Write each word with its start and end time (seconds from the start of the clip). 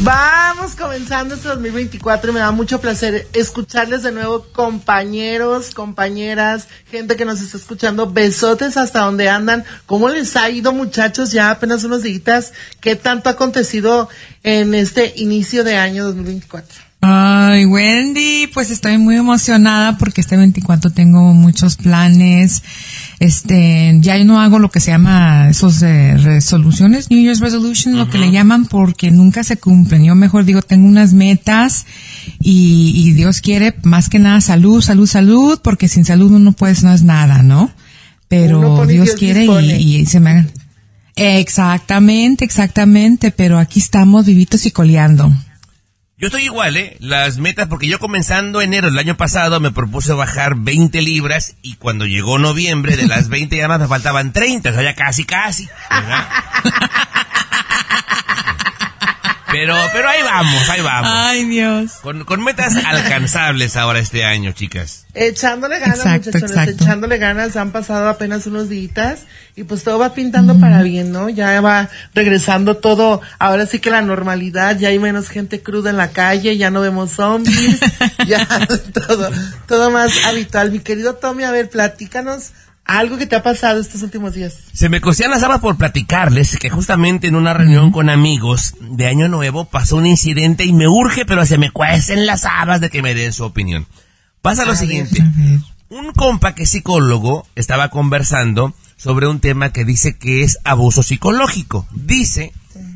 Vamos 0.00 0.76
comenzando 0.76 1.34
este 1.34 1.48
2024 1.48 2.30
y 2.30 2.34
me 2.34 2.38
da 2.38 2.52
mucho 2.52 2.80
placer 2.80 3.26
escucharles 3.32 4.04
de 4.04 4.12
nuevo, 4.12 4.46
compañeros, 4.52 5.74
compañeras, 5.74 6.68
gente 6.88 7.16
que 7.16 7.24
nos 7.24 7.40
está 7.40 7.56
escuchando. 7.56 8.08
Besotes 8.08 8.76
hasta 8.76 9.00
donde 9.00 9.28
andan. 9.28 9.64
¿Cómo 9.86 10.08
les 10.08 10.36
ha 10.36 10.48
ido, 10.50 10.72
muchachos? 10.72 11.32
Ya 11.32 11.50
apenas 11.50 11.82
unos 11.82 12.04
días. 12.04 12.52
¿Qué 12.80 12.94
tanto 12.94 13.28
ha 13.28 13.32
acontecido 13.32 14.08
en 14.44 14.74
este 14.74 15.14
inicio 15.16 15.64
de 15.64 15.76
año 15.76 16.04
2024? 16.04 16.88
Ay, 17.50 17.64
Wendy, 17.64 18.46
pues 18.52 18.70
estoy 18.70 18.98
muy 18.98 19.16
emocionada 19.16 19.96
porque 19.96 20.20
este 20.20 20.36
24 20.36 20.90
tengo 20.90 21.32
muchos 21.32 21.76
planes. 21.76 22.62
Este, 23.20 23.96
ya 24.00 24.22
no 24.22 24.38
hago 24.38 24.58
lo 24.58 24.70
que 24.70 24.80
se 24.80 24.90
llama 24.90 25.48
esos 25.48 25.80
eh, 25.80 26.18
resoluciones, 26.18 27.10
New 27.10 27.22
Year's 27.22 27.40
Resolution, 27.40 27.96
lo 27.96 28.10
que 28.10 28.18
le 28.18 28.30
llaman, 28.30 28.66
porque 28.66 29.10
nunca 29.10 29.44
se 29.44 29.56
cumplen. 29.56 30.04
Yo 30.04 30.14
mejor 30.14 30.44
digo, 30.44 30.60
tengo 30.60 30.86
unas 30.86 31.14
metas 31.14 31.86
y, 32.38 33.12
Dios 33.14 33.40
quiere 33.40 33.74
más 33.82 34.10
que 34.10 34.18
nada 34.18 34.42
salud, 34.42 34.82
salud, 34.82 35.06
salud, 35.06 35.58
porque 35.64 35.88
sin 35.88 36.04
salud 36.04 36.30
uno 36.30 36.52
pues 36.52 36.84
no 36.84 36.92
es 36.92 37.02
nada, 37.02 37.42
¿no? 37.42 37.70
Pero 38.28 38.84
Dios, 38.86 39.14
quiere 39.18 39.46
y, 39.46 39.96
y, 39.96 40.06
se 40.06 40.20
me 40.20 40.30
hagan. 40.30 40.50
Exactamente, 41.16 42.44
exactamente, 42.44 43.30
pero 43.30 43.58
aquí 43.58 43.80
estamos 43.80 44.26
vivitos 44.26 44.66
y 44.66 44.70
coleando. 44.70 45.32
Yo 46.20 46.26
estoy 46.26 46.42
igual, 46.42 46.76
¿eh? 46.76 46.96
Las 46.98 47.38
metas, 47.38 47.68
porque 47.68 47.86
yo 47.86 48.00
comenzando 48.00 48.60
enero 48.60 48.88
del 48.88 48.98
año 48.98 49.16
pasado 49.16 49.60
me 49.60 49.70
propuse 49.70 50.12
bajar 50.14 50.56
20 50.56 51.00
libras 51.00 51.54
y 51.62 51.76
cuando 51.76 52.06
llegó 52.06 52.40
noviembre 52.40 52.96
de 52.96 53.06
las 53.06 53.28
20 53.28 53.56
ya 53.56 53.68
más 53.68 53.78
me 53.78 53.86
faltaban 53.86 54.32
30, 54.32 54.68
o 54.68 54.72
sea, 54.72 54.82
ya 54.82 54.96
casi, 54.96 55.22
casi. 55.22 55.68
Pero, 59.58 59.74
pero 59.92 60.08
ahí 60.08 60.22
vamos, 60.22 60.68
ahí 60.70 60.80
vamos. 60.80 61.10
Ay, 61.12 61.44
Dios. 61.46 61.92
Con, 62.00 62.24
con 62.24 62.44
metas 62.44 62.76
alcanzables 62.76 63.76
ahora 63.76 63.98
este 63.98 64.24
año, 64.24 64.52
chicas. 64.52 65.04
Echándole 65.14 65.80
ganas, 65.80 65.98
muchachos, 66.24 66.68
echándole 66.68 67.18
ganas. 67.18 67.56
Han 67.56 67.72
pasado 67.72 68.08
apenas 68.08 68.46
unos 68.46 68.68
días 68.68 69.22
y 69.56 69.64
pues 69.64 69.82
todo 69.82 69.98
va 69.98 70.14
pintando 70.14 70.60
para 70.60 70.82
bien, 70.82 71.10
¿no? 71.10 71.28
Ya 71.28 71.60
va 71.60 71.88
regresando 72.14 72.76
todo. 72.76 73.20
Ahora 73.40 73.66
sí 73.66 73.80
que 73.80 73.90
la 73.90 74.00
normalidad, 74.00 74.78
ya 74.78 74.90
hay 74.90 75.00
menos 75.00 75.28
gente 75.28 75.60
cruda 75.60 75.90
en 75.90 75.96
la 75.96 76.10
calle, 76.10 76.56
ya 76.56 76.70
no 76.70 76.80
vemos 76.80 77.10
zombies, 77.10 77.80
ya 78.28 78.46
todo, 79.08 79.28
todo 79.66 79.90
más 79.90 80.12
habitual. 80.24 80.70
Mi 80.70 80.78
querido 80.78 81.16
Tommy, 81.16 81.42
a 81.42 81.50
ver, 81.50 81.68
platícanos 81.68 82.52
algo 82.88 83.18
que 83.18 83.26
te 83.26 83.36
ha 83.36 83.42
pasado 83.42 83.80
estos 83.80 84.02
últimos 84.02 84.34
días. 84.34 84.56
Se 84.72 84.88
me 84.88 85.00
cosían 85.00 85.30
las 85.30 85.42
habas 85.42 85.60
por 85.60 85.76
platicarles 85.76 86.56
que 86.56 86.70
justamente 86.70 87.28
en 87.28 87.36
una 87.36 87.52
reunión 87.52 87.92
con 87.92 88.08
amigos 88.08 88.74
de 88.80 89.06
Año 89.06 89.28
Nuevo 89.28 89.66
pasó 89.66 89.96
un 89.96 90.06
incidente 90.06 90.64
y 90.64 90.72
me 90.72 90.88
urge, 90.88 91.26
pero 91.26 91.44
se 91.44 91.58
me 91.58 91.70
cuecen 91.70 92.24
las 92.26 92.46
habas 92.46 92.80
de 92.80 92.88
que 92.88 93.02
me 93.02 93.14
den 93.14 93.34
su 93.34 93.44
opinión. 93.44 93.86
Pasa 94.40 94.64
lo 94.64 94.74
siguiente. 94.74 95.22
Un 95.90 96.12
compa 96.12 96.54
que 96.54 96.62
es 96.62 96.70
psicólogo 96.70 97.46
estaba 97.54 97.90
conversando 97.90 98.74
sobre 98.96 99.28
un 99.28 99.40
tema 99.40 99.70
que 99.70 99.84
dice 99.84 100.16
que 100.16 100.42
es 100.42 100.58
abuso 100.64 101.02
psicológico. 101.02 101.86
Dice 101.92 102.52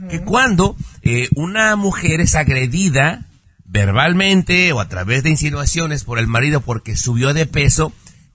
que 0.09 0.23
cuando 0.23 0.75
eh, 1.03 1.29
una 1.34 1.77
mujer 1.77 2.23
es 2.23 2.34
agredida 2.34 3.27
verbalmente 3.67 4.73
o 4.73 4.81
a 4.81 4.89
través 4.89 5.23
de 5.23 5.31
insinuaciones 5.31 6.05
por 6.05 6.19
el 6.19 6.27
marido 6.27 6.62
porque 6.62 6.97
subió 6.97 7.34
de 7.34 7.47
peso, 7.47 7.93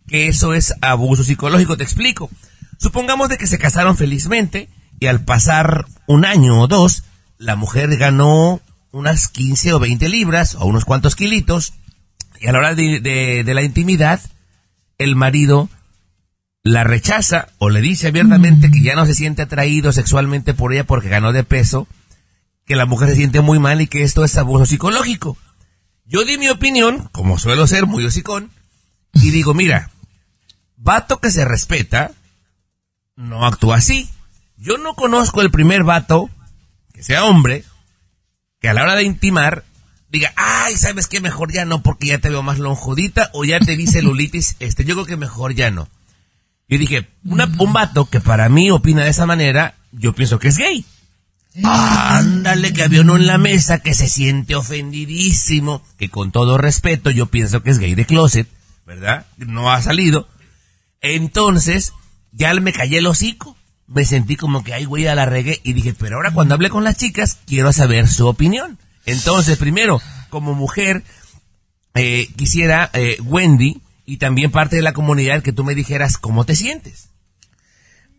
que 0.08 0.27
eso 0.27 0.53
es 0.53 0.73
abuso 0.81 1.23
psicológico. 1.23 1.77
Te 1.77 1.83
explico. 1.83 2.30
Supongamos 2.77 3.30
de 3.30 3.38
que 3.38 3.47
se 3.47 3.58
casaron 3.58 3.97
felizmente 3.97 4.69
y 4.99 5.08
al 5.08 5.23
pasar 5.23 5.86
un 6.05 6.25
año 6.25 6.61
o 6.61 6.67
dos, 6.67 7.03
la 7.38 7.55
mujer 7.55 7.95
ganó 7.97 8.61
unas 8.91 9.27
15 9.27 9.73
o 9.73 9.80
20 9.80 10.09
libras 10.09 10.55
o 10.55 10.66
unos 10.66 10.86
cuantos 10.86 11.16
kilitos 11.16 11.73
y 12.39 12.47
a 12.47 12.52
la 12.52 12.59
hora 12.59 12.75
de, 12.75 13.43
la 13.45 13.64
intimidad, 13.64 14.21
el 14.98 15.15
marido 15.15 15.70
la 16.64 16.83
rechaza 16.83 17.48
o 17.60 17.70
le 17.70 17.81
dice 17.81 18.08
abiertamente 18.08 18.70
que 18.70 18.83
ya 18.83 18.95
no 18.95 19.05
se 19.05 19.15
siente 19.15 19.42
atraído 19.42 19.92
sexualmente 19.92 20.54
por 20.54 20.73
ella 20.73 20.83
porque 20.83 21.10
ganó 21.10 21.31
de 21.31 21.43
peso, 21.43 21.87
que 22.65 22.76
la 22.76 22.86
mujer 22.86 23.10
se 23.10 23.15
siente 23.15 23.42
muy 23.42 23.58
mal 23.58 23.81
y 23.81 23.87
que 23.87 24.04
esto 24.04 24.23
es 24.23 24.37
abuso 24.37 24.65
psicológico. 24.65 25.37
Yo 26.05 26.26
di 26.26 26.37
mi 26.37 26.49
opinión, 26.49 27.10
como 27.11 27.39
suelo 27.39 27.67
ser 27.67 27.86
muy 27.86 28.05
hocicón, 28.05 28.52
y 29.14 29.31
digo, 29.31 29.54
mira, 29.54 29.92
vato 30.77 31.20
que 31.20 31.32
se 31.32 31.45
respeta 31.45 32.11
no 33.17 33.45
actúa 33.45 33.77
así. 33.77 34.10
Yo 34.58 34.77
no 34.77 34.93
conozco 34.95 35.42
el 35.42 35.52
primer 35.52 35.83
vato, 35.83 36.30
que 36.93 37.04
sea 37.04 37.26
hombre, 37.26 37.64
que 38.61 38.70
a 38.70 38.73
la 38.73 38.83
hora 38.83 38.95
de 38.95 39.04
intimar 39.04 39.66
diga, 40.10 40.32
ay, 40.36 40.77
¿sabes 40.77 41.08
qué? 41.08 41.20
Mejor 41.20 41.52
ya 41.52 41.66
no 41.66 41.83
porque 41.83 42.08
ya 42.08 42.20
te 42.20 42.30
veo 42.30 42.43
más 42.43 42.60
lonjudita 42.60 43.30
o 43.33 43.43
ya 43.43 43.60
te 43.60 43.76
vi 43.76 43.87
celulitis, 43.87 44.55
este, 44.60 44.86
yo 44.86 44.95
creo 44.95 45.05
que 45.05 45.17
mejor 45.17 45.54
ya 45.54 45.70
no. 45.70 45.89
Yo 46.70 46.77
dije, 46.77 47.08
un 47.23 47.73
vato 47.73 48.10
que 48.10 48.20
para 48.20 48.49
mí 48.49 48.71
opina 48.71 49.04
de 49.04 49.10
esa 49.10 49.26
manera, 49.26 49.76
yo 49.92 50.14
pienso 50.14 50.37
que 50.37 50.49
es 50.49 50.58
gay. 50.58 50.86
Ándale, 51.64 52.73
que 52.73 52.83
había 52.83 53.02
uno 53.02 53.16
en 53.16 53.26
la 53.26 53.37
mesa 53.37 53.80
que 53.80 53.93
se 53.93 54.10
siente 54.10 54.54
ofendidísimo, 54.54 55.82
que 55.98 56.10
con 56.10 56.32
todo 56.32 56.58
respeto 56.58 57.10
yo 57.10 57.27
pienso 57.27 57.64
que 57.64 57.71
es 57.71 57.80
gay 57.80 57.95
de 57.95 58.05
closet, 58.05 58.48
¿verdad? 58.86 59.26
No 59.37 59.71
ha 59.71 59.82
salido. 59.82 60.27
Entonces, 61.02 61.93
ya 62.31 62.53
me 62.55 62.73
callé 62.73 62.99
el 62.99 63.08
hocico. 63.08 63.58
Me 63.87 64.03
sentí 64.03 64.35
como 64.35 64.63
que, 64.63 64.73
ay, 64.73 64.85
güey, 64.85 65.08
a 65.08 65.15
la 65.15 65.25
regué. 65.25 65.61
Y 65.63 65.73
dije, 65.73 65.93
pero 65.93 66.17
ahora 66.17 66.31
cuando 66.31 66.55
hable 66.55 66.69
con 66.69 66.83
las 66.83 66.97
chicas, 66.97 67.39
quiero 67.45 67.71
saber 67.71 68.08
su 68.08 68.27
opinión. 68.27 68.77
Entonces, 69.05 69.57
primero, 69.57 70.02
como 70.30 70.53
mujer, 70.53 71.03
eh, 71.95 72.27
quisiera, 72.36 72.89
eh, 72.93 73.17
Wendy, 73.23 73.81
y 74.05 74.17
también 74.17 74.52
parte 74.52 74.75
de 74.75 74.81
la 74.81 74.93
comunidad, 74.93 75.41
que 75.41 75.53
tú 75.53 75.63
me 75.63 75.75
dijeras 75.75 76.17
cómo 76.17 76.45
te 76.45 76.55
sientes. 76.55 77.09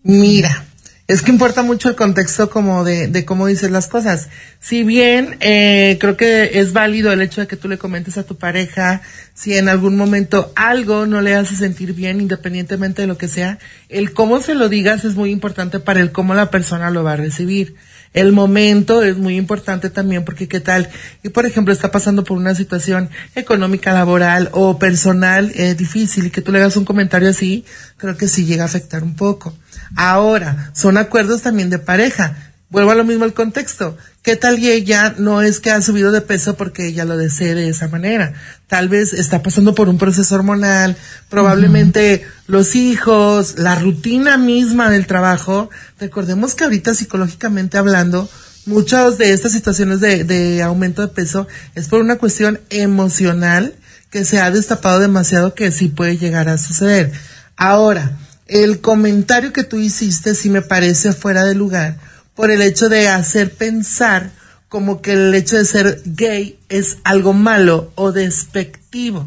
Mira, 0.03 0.67
es 1.09 1.23
que 1.23 1.31
importa 1.31 1.63
mucho 1.63 1.89
el 1.89 1.97
contexto 1.97 2.51
como 2.51 2.85
de, 2.85 3.09
de 3.09 3.25
cómo 3.25 3.47
dices 3.47 3.71
las 3.71 3.89
cosas. 3.89 4.29
Si 4.61 4.85
bien 4.85 5.39
eh, 5.41 5.97
creo 5.99 6.19
que 6.19 6.61
es 6.61 6.75
válido 6.75 7.11
el 7.11 7.23
hecho 7.23 7.41
de 7.41 7.47
que 7.47 7.57
tú 7.57 7.67
le 7.67 7.79
comentes 7.79 8.19
a 8.19 8.25
tu 8.25 8.37
pareja 8.37 9.01
si 9.33 9.57
en 9.57 9.71
algún 9.71 9.97
momento 9.97 10.53
algo 10.55 11.07
no 11.07 11.23
le 11.23 11.35
hace 11.35 11.57
sentir 11.57 11.95
bien, 11.95 12.21
independientemente 12.21 13.03
de 13.03 13.09
lo 13.09 13.17
que 13.17 13.27
sea, 13.27 13.59
el 13.89 14.13
cómo 14.13 14.43
se 14.43 14.55
lo 14.55 14.69
digas 14.69 15.07
es 15.07 15.15
muy 15.15 15.31
importante 15.31 15.81
para 15.81 16.01
el 16.01 16.13
cómo 16.13 16.35
la 16.35 16.51
persona 16.51 16.91
lo 16.91 17.03
va 17.05 17.15
a 17.15 17.17
recibir. 17.17 17.77
El 18.13 18.33
momento 18.33 19.03
es 19.03 19.17
muy 19.17 19.37
importante 19.37 19.91
también 19.91 20.25
porque 20.25 20.49
qué 20.49 20.61
tal, 20.61 20.89
y 21.23 21.29
por 21.29 21.47
ejemplo 21.47 21.73
está 21.73 21.91
pasando 21.91 22.25
por 22.25 22.37
una 22.39 22.55
situación 22.55 23.11
económica, 23.35 23.93
laboral 23.93 24.49
o 24.53 24.79
personal 24.79 25.53
eh, 25.55 25.75
difícil 25.75 26.27
y 26.27 26.31
que 26.31 26.43
tú 26.43 26.53
le 26.53 26.59
hagas 26.59 26.77
un 26.77 26.85
comentario 26.85 27.29
así, 27.29 27.65
creo 27.97 28.17
que 28.17 28.29
sí 28.29 28.45
llega 28.45 28.65
a 28.65 28.67
afectar 28.67 29.03
un 29.05 29.15
poco. 29.15 29.55
Ahora, 29.97 30.71
son 30.75 30.97
acuerdos 30.99 31.43
también 31.43 31.71
de 31.71 31.79
pareja. 31.79 32.48
Vuelvo 32.71 32.91
a 32.91 32.95
lo 32.95 33.05
mismo 33.05 33.25
el 33.25 33.33
contexto. 33.33 33.97
¿Qué 34.23 34.37
tal 34.37 34.59
y 34.59 34.71
ella 34.71 35.15
no 35.17 35.41
es 35.41 35.59
que 35.59 35.71
ha 35.71 35.81
subido 35.81 36.13
de 36.13 36.21
peso 36.21 36.55
porque 36.55 36.87
ella 36.87 37.07
lo 37.07 37.17
desee 37.17 37.55
de 37.55 37.71
esa 37.71 37.89
manera? 37.89 38.35
Tal 38.67 38.91
vez 38.91 39.15
está 39.15 39.43
pasando 39.43 39.75
por 39.75 39.89
un 39.89 39.97
proceso 39.97 40.35
hormonal, 40.35 40.95
probablemente 41.31 42.27
los 42.47 42.75
hijos, 42.75 43.59
la 43.59 43.77
rutina 43.77 44.37
misma 44.37 44.91
del 44.91 45.07
trabajo. 45.07 45.71
Recordemos 45.99 46.55
que 46.55 46.65
ahorita 46.65 46.93
psicológicamente 46.93 47.79
hablando, 47.79 48.29
muchas 48.67 49.17
de 49.17 49.33
estas 49.33 49.53
situaciones 49.53 50.01
de, 50.01 50.25
de 50.25 50.63
aumento 50.63 51.01
de 51.01 51.09
peso 51.09 51.49
es 51.75 51.89
por 51.89 52.03
una 52.03 52.17
cuestión 52.19 52.61
emocional 52.69 53.73
que 54.11 54.27
se 54.27 54.41
ha 54.41 54.51
destapado 54.51 55.01
demasiado 55.01 55.55
que 55.55 55.71
sí 55.73 55.89
puede 55.89 56.19
llegar 56.19 56.51
a 56.51 56.59
suceder. 56.59 57.13
Ahora, 57.57 58.19
el 58.47 58.83
comentario 58.83 59.55
que 59.55 59.65
tú 59.65 59.79
hiciste 59.79 60.35
sí 60.35 60.51
me 60.51 60.61
parece 60.61 61.15
fuera 61.15 61.45
de 61.45 61.55
lugar 61.55 62.08
por 62.39 62.53
el 62.53 62.63
hecho 62.63 62.89
de 62.89 63.09
hacer 63.09 63.53
pensar 63.53 64.31
como 64.69 65.03
que 65.03 65.13
el 65.15 65.35
hecho 65.35 65.57
de 65.57 65.65
ser 65.65 66.03
gay 66.05 66.57
es 66.69 66.99
algo 67.03 67.33
malo 67.33 67.91
o 67.97 68.13
despectivo. 68.13 69.27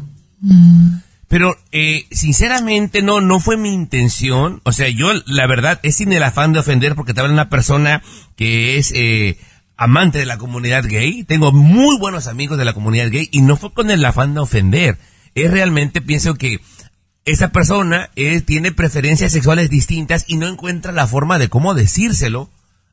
Pero 1.28 1.54
eh, 1.72 2.06
sinceramente 2.10 3.02
no, 3.02 3.20
no 3.20 3.38
fue 3.38 3.58
mi 3.58 3.74
intención. 3.74 4.62
O 4.64 4.72
sea, 4.72 4.88
yo 4.88 5.10
la 5.26 5.46
verdad 5.46 5.78
es 5.82 5.96
sin 5.96 6.10
el 6.14 6.22
afán 6.22 6.54
de 6.54 6.60
ofender 6.60 6.94
porque 6.94 7.10
estaba 7.10 7.28
una 7.28 7.50
persona 7.50 8.02
que 8.34 8.78
es 8.78 8.92
eh, 8.94 9.36
amante 9.76 10.18
de 10.18 10.24
la 10.24 10.38
comunidad 10.38 10.84
gay. 10.88 11.22
Tengo 11.24 11.52
muy 11.52 11.98
buenos 11.98 12.28
amigos 12.28 12.56
de 12.56 12.64
la 12.64 12.72
comunidad 12.72 13.10
gay 13.10 13.28
y 13.30 13.42
no 13.42 13.58
fue 13.58 13.74
con 13.74 13.90
el 13.90 14.02
afán 14.06 14.32
de 14.32 14.40
ofender. 14.40 14.96
Es 15.34 15.50
realmente 15.50 16.00
pienso 16.00 16.36
que 16.36 16.62
esa 17.26 17.52
persona 17.52 18.08
eh, 18.16 18.40
tiene 18.40 18.72
preferencias 18.72 19.32
sexuales 19.32 19.68
distintas 19.68 20.24
y 20.28 20.38
no 20.38 20.48
encuentra 20.48 20.92
la 20.92 21.06
forma 21.06 21.38
de 21.38 21.50
cómo 21.50 21.74
decírselo 21.74 22.48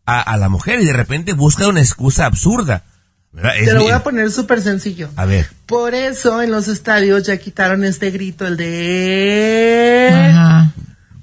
a, 0.10 0.38
la 0.38 0.50
mujer 0.50 0.82
y 0.82 0.86
de 0.86 0.94
repente 0.94 1.34
busca 1.34 1.68
una 1.68 1.82
excusa 1.82 2.26
absurda. 2.26 2.84
Te 3.32 3.74
lo 3.74 3.84
voy 3.84 3.92
a 3.92 4.04
poner 4.04 4.32
súper 4.32 4.62
sencillo. 4.62 5.10
A 5.16 5.26
ver. 5.26 5.48
Por 5.68 5.94
eso 5.94 6.42
en 6.42 6.52
los 6.52 6.68
estadios 6.68 7.24
ya 7.28 7.38
quitaron 7.38 7.84
este 7.84 8.10
grito, 8.10 8.48
el 8.48 8.58
de... 8.58 10.12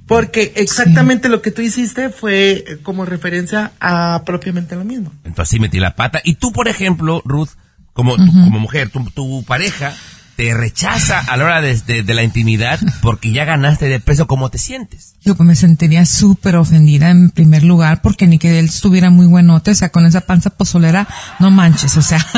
Porque 0.06 0.52
exactamente 0.54 1.28
lo 1.28 1.42
que 1.42 1.50
tú 1.50 1.62
hiciste 1.62 2.10
fue 2.10 2.64
eh, 2.66 2.78
como 2.82 3.04
referencia 3.04 3.72
a 3.80 4.22
propiamente 4.24 4.76
lo 4.76 4.84
mismo. 4.84 5.12
Entonces 5.24 5.50
sí 5.50 5.58
metí 5.58 5.80
la 5.80 5.96
pata. 5.96 6.20
Y 6.22 6.34
tú, 6.34 6.52
por 6.52 6.68
ejemplo, 6.68 7.22
Ruth, 7.24 7.48
como, 7.92 8.14
tú- 8.16 8.22
como 8.26 8.60
mujer, 8.60 8.88
tu, 8.90 9.04
tu 9.10 9.42
pareja 9.44 9.92
te 10.36 10.54
rechaza 10.54 11.20
a 11.20 11.36
la 11.36 11.44
hora 11.44 11.60
de, 11.60 11.74
de- 11.80 12.02
de 12.02 12.14
la 12.14 12.22
intimidad 12.22 12.78
porque 13.02 13.32
ya 13.32 13.44
ganaste 13.44 13.88
de 13.88 14.00
peso, 14.00 14.26
¿cómo 14.26 14.50
te 14.50 14.58
sientes? 14.58 15.14
Yo 15.24 15.34
pues 15.34 15.46
me 15.46 15.56
sentiría 15.56 16.04
súper 16.06 16.56
ofendida 16.56 17.10
en 17.10 17.30
primer 17.30 17.64
lugar 17.64 18.00
porque 18.02 18.26
ni 18.26 18.38
que 18.38 18.58
él 18.58 18.66
estuviera 18.66 19.10
muy 19.10 19.26
buenote, 19.26 19.72
o 19.72 19.74
sea, 19.74 19.90
con 19.90 20.06
esa 20.06 20.20
panza 20.22 20.50
pozolera, 20.50 21.06
no 21.40 21.50
manches, 21.50 21.96
o 21.96 22.02
sea. 22.02 22.24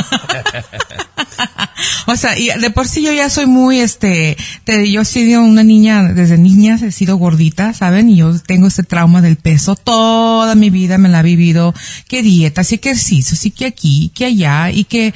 o 2.07 2.17
sea, 2.17 2.37
y 2.39 2.49
de 2.61 2.71
por 2.71 2.89
sí 2.89 3.03
yo 3.03 3.13
ya 3.13 3.29
soy 3.31 3.47
muy, 3.47 3.81
este, 3.81 4.37
te, 4.65 4.91
yo 4.91 5.03
he 5.03 5.05
sido 5.05 5.43
una 5.43 5.63
niña, 5.63 6.03
desde 6.05 6.39
niña 6.39 6.79
he 6.83 6.93
sido 6.93 7.17
gordita, 7.17 7.73
¿saben? 7.75 8.09
Y 8.09 8.17
yo 8.17 8.39
tengo 8.41 8.67
este 8.67 8.83
trauma 8.83 9.21
del 9.21 9.37
peso, 9.37 9.77
toda 9.77 10.55
mi 10.55 10.71
vida 10.71 10.99
me 10.99 11.09
la 11.09 11.21
he 11.21 11.25
vivido, 11.25 11.75
que 12.09 12.23
dietas 12.23 12.73
y 12.73 12.77
ejercicios 12.77 13.45
y 13.45 13.51
que 13.51 13.67
aquí, 13.67 14.11
que 14.15 14.25
allá, 14.27 14.71
y 14.71 14.85
que, 14.85 15.13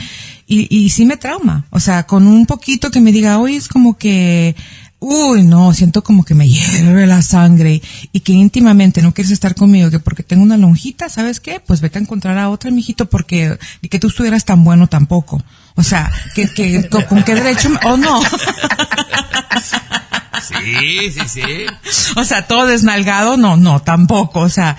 y, 0.52 0.66
y 0.70 0.90
sí 0.90 1.06
me 1.06 1.16
trauma, 1.16 1.66
o 1.70 1.80
sea, 1.80 2.04
con 2.04 2.26
un 2.26 2.46
poquito 2.46 2.90
que 2.90 3.00
me 3.00 3.12
diga, 3.12 3.38
hoy 3.38 3.56
es 3.56 3.68
como 3.68 3.96
que, 3.96 4.54
Uy, 5.04 5.42
no, 5.42 5.74
siento 5.74 6.04
como 6.04 6.24
que 6.24 6.32
me 6.34 6.48
hierve 6.48 7.08
la 7.08 7.22
sangre 7.22 7.82
y 8.12 8.20
que 8.20 8.32
íntimamente 8.32 9.02
no 9.02 9.12
quieres 9.12 9.32
estar 9.32 9.56
conmigo, 9.56 9.90
que 9.90 9.98
porque 9.98 10.22
tengo 10.22 10.44
una 10.44 10.56
lonjita, 10.56 11.08
¿sabes 11.08 11.40
qué? 11.40 11.58
Pues 11.58 11.80
vete 11.80 11.98
a 11.98 12.02
encontrar 12.02 12.38
a 12.38 12.50
otra, 12.50 12.70
mijito, 12.70 13.06
porque 13.06 13.58
y 13.80 13.88
que 13.88 13.98
tú 13.98 14.06
estuvieras 14.06 14.44
tan 14.44 14.62
bueno 14.62 14.86
tampoco. 14.86 15.42
O 15.74 15.82
sea, 15.82 16.12
que, 16.36 16.46
que, 16.48 16.88
con, 16.90 17.02
con 17.02 17.24
qué 17.24 17.34
derecho, 17.34 17.68
o 17.84 17.96
no. 17.96 18.22
Sí, 20.40 21.10
sí, 21.10 21.20
sí. 21.26 21.42
O 22.16 22.24
sea, 22.24 22.46
todo 22.46 22.66
desnalgado, 22.66 23.36
no, 23.36 23.56
no, 23.56 23.82
tampoco. 23.82 24.40
O 24.40 24.48
sea, 24.48 24.76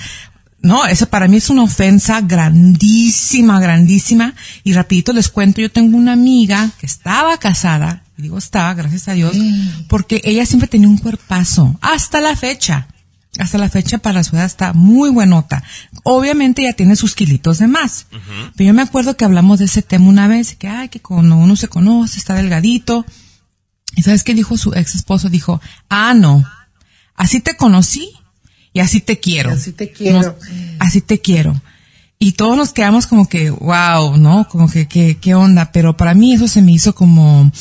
no, 0.63 0.86
eso 0.86 1.07
para 1.07 1.27
mí 1.27 1.36
es 1.38 1.50
una 1.50 1.63
ofensa 1.63 2.21
grandísima, 2.21 3.60
grandísima. 3.60 4.33
Y 4.63 4.71
rapidito 4.71 5.12
les 5.12 5.27
cuento, 5.27 5.60
yo 5.60 5.69
tengo 5.69 5.98
una 5.98 6.13
amiga 6.13 6.71
que 6.80 6.86
estaba 6.86 7.38
casada, 7.38 8.04
y 8.18 8.21
digo 8.21 8.38
estaba, 8.38 8.74
gracias 8.74 9.10
a 9.10 9.13
Dios, 9.13 9.36
porque 9.89 10.21
ella 10.24 10.45
siempre 10.45 10.69
tenía 10.69 10.88
un 10.88 10.98
cuerpazo, 10.98 11.77
hasta 11.81 12.21
la 12.21 12.36
fecha. 12.38 12.88
Hasta 13.39 13.57
la 13.57 13.68
fecha 13.68 13.98
para 13.98 14.24
su 14.24 14.36
edad 14.36 14.45
está 14.45 14.74
muy 14.74 15.10
buenota. 15.10 15.63
Obviamente 16.04 16.62
ya 16.62 16.74
tiene 16.74 16.95
sus 16.95 17.16
kilitos 17.16 17.57
de 17.57 17.68
más. 17.68 18.06
Pero 18.56 18.68
yo 18.68 18.74
me 18.75 18.83
acuerdo 18.83 19.18
que 19.18 19.25
hablamos 19.25 19.57
de 19.57 19.66
ese 19.66 19.81
tema 19.81 20.07
una 20.07 20.27
vez, 20.27 20.56
que 20.56 20.68
ay, 20.68 20.89
que 20.89 21.01
cuando 21.01 21.36
uno 21.36 21.56
se 21.56 21.68
conoce, 21.68 22.19
está 22.19 22.36
delgadito. 22.36 23.07
¿Y 23.95 24.04
sabes 24.04 24.24
qué 24.24 24.36
dijo 24.36 24.56
su 24.56 24.74
ex 24.75 24.94
esposo? 24.94 25.30
Dijo, 25.30 25.59
ah, 25.89 26.13
no, 26.13 26.45
así 27.16 27.39
te 27.39 27.57
conocí 27.57 28.13
y 28.74 28.80
así 28.80 29.00
te 29.00 29.20
quiero. 29.20 29.52
Y 29.52 29.54
así 29.54 29.72
te 29.72 29.92
quiero. 29.92 30.20
Así 30.80 31.02
te 31.02 31.20
quiero. 31.22 31.62
Y 32.20 32.34
todos 32.34 32.56
nos 32.58 32.74
quedamos 32.74 33.06
como 33.08 33.28
que, 33.28 33.50
wow, 33.50 34.18
¿no? 34.18 34.48
Como 34.48 34.70
que, 34.70 34.88
que, 34.88 35.18
qué 35.18 35.36
onda. 35.36 35.72
Pero 35.72 35.96
para 35.98 36.14
mí 36.14 36.34
eso 36.34 36.48
se 36.48 36.62
me 36.62 36.72
hizo 36.72 36.96
como, 36.96 37.52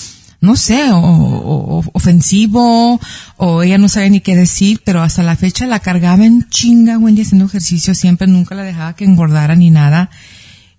no 0.40 0.56
sé, 0.56 0.90
o, 0.92 0.98
o- 1.00 1.84
ofensivo, 1.92 3.00
o 3.36 3.62
ella 3.62 3.78
no 3.78 3.88
sabía 3.88 4.10
ni 4.10 4.20
qué 4.20 4.36
decir, 4.36 4.80
pero 4.84 5.02
hasta 5.02 5.22
la 5.24 5.36
fecha 5.36 5.66
la 5.66 5.80
cargaba 5.80 6.24
en 6.24 6.48
chinga, 6.48 6.96
Wendy, 6.98 7.22
haciendo 7.22 7.46
ejercicio, 7.46 7.94
siempre 7.94 8.26
nunca 8.28 8.54
la 8.54 8.62
dejaba 8.62 8.94
que 8.94 9.04
engordara 9.04 9.56
ni 9.56 9.70
nada. 9.70 10.10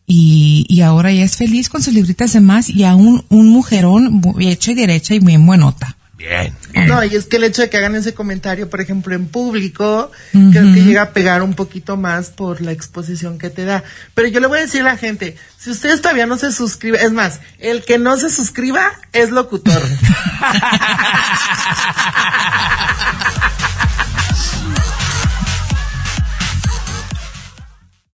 Y, 0.05 0.65
y 0.69 0.81
ahora 0.81 1.11
ella 1.11 1.23
es 1.23 1.35
feliz 1.37 1.69
con 1.69 1.81
sus 1.83 1.93
libritas 1.93 2.33
de 2.33 2.41
más 2.41 2.69
y 2.69 2.83
aún 2.83 3.23
un 3.29 3.47
mujerón 3.49 4.21
hecho 4.39 4.71
y 4.71 4.75
derecha 4.75 5.13
y 5.15 5.19
bien 5.19 5.45
buenota. 5.45 5.97
Bien. 6.23 6.55
No, 6.87 7.03
y 7.03 7.15
es 7.15 7.25
que 7.25 7.35
el 7.35 7.43
hecho 7.43 7.61
de 7.61 7.69
que 7.69 7.77
hagan 7.77 7.95
ese 7.95 8.13
comentario, 8.13 8.69
por 8.69 8.79
ejemplo, 8.79 9.13
en 9.13 9.27
público, 9.27 10.09
creo 10.31 10.73
que 10.73 10.81
llega 10.81 11.01
a 11.01 11.09
pegar 11.11 11.43
un 11.43 11.53
poquito 11.53 11.97
más 11.97 12.29
por 12.29 12.61
la 12.61 12.71
exposición 12.71 13.37
que 13.37 13.49
te 13.49 13.65
da. 13.65 13.83
Pero 14.13 14.29
yo 14.29 14.39
le 14.39 14.47
voy 14.47 14.59
a 14.59 14.61
decir 14.61 14.81
a 14.81 14.85
la 14.85 14.97
gente, 14.97 15.35
si 15.57 15.69
ustedes 15.69 16.01
todavía 16.01 16.25
no 16.25 16.37
se 16.37 16.53
suscriben, 16.53 17.01
es 17.01 17.11
más, 17.11 17.41
el 17.59 17.83
que 17.83 17.97
no 17.97 18.15
se 18.15 18.29
suscriba 18.29 18.93
es 19.11 19.31
locutor. 19.31 19.81